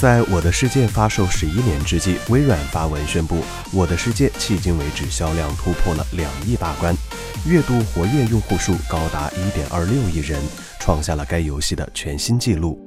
[0.00, 6.96] 在我的世界发售十一年之际，微软发文宣布，我的世界迄今为止销量突破了两亿大关，
[7.44, 10.40] 月度活跃用户数高达一点二六亿人，
[10.80, 12.82] 创下了该游戏的全新纪录。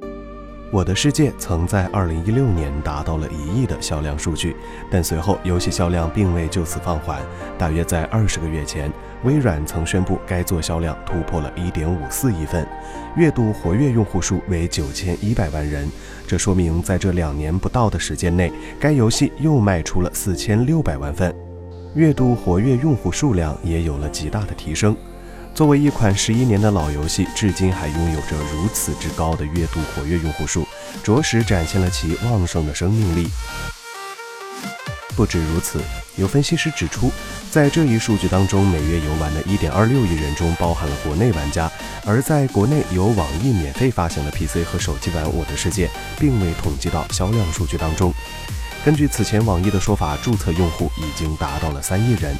[0.74, 4.56] 我的世界曾在2016年达到了一亿的销量数据，
[4.90, 7.22] 但随后游戏销量并未就此放缓。
[7.56, 8.92] 大约在二十个月前，
[9.22, 12.66] 微软曾宣布该作销量突破了1.54亿份，
[13.14, 15.88] 月度活跃用户数为9100万人。
[16.26, 21.32] 这说明在这两年不到的时间内，该游戏又卖出了4600万份，
[21.94, 24.96] 月度活跃用户数量也有了极大的提升。
[25.54, 30.66] 作为一款十一年的老游戏，至今还拥有着如此之高的月度活跃用户数，
[31.04, 33.28] 着实展现了其旺盛的生命力。
[35.14, 35.80] 不止如此，
[36.16, 37.08] 有分析师指出，
[37.52, 41.70] 在这一数据当中，每月游玩的1.26亿人中包含了国内玩家，
[42.04, 45.86] 而在国内由网易免费发行的 PC 和手机版《我的世界》
[46.18, 48.12] 并未统计到销量数据当中。
[48.84, 52.36] 根据此前网易的说法，注册用户已经达到了三亿人。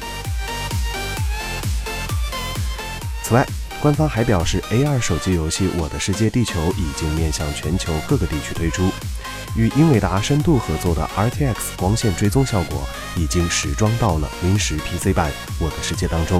[3.27, 3.43] 此外，
[3.81, 8.91] 官方还表示，AR 手机游戏《我的世界地球》已经面向全球各个地区推出，
[9.57, 16.39] 与英伟达深度合作的 RTX 光线追踪效果已经实装到了 Win 十 PC 版《我的世界》当中。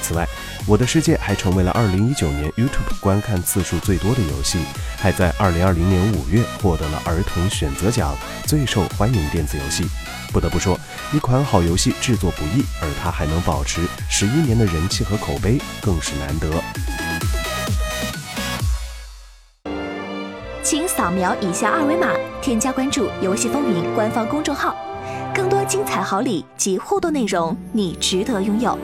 [0.00, 0.24] 此外，
[0.66, 4.58] 《我的世界》还成为了2019年 YouTube 观看次数最多的游戏，
[4.96, 9.84] 还在2020年5月获得了儿童选择奖最受欢迎电子游戏。
[10.32, 10.78] 不得不说，
[11.12, 16.48] 一款好游戏制作不易，而它还能保持十一年的人气和口碑，更是难得。
[20.62, 24.76] 请扫描以下二维码，添加关注“游戏风云”官方公众号，
[25.34, 28.78] 更多精彩好礼及互动内容，你值得拥有。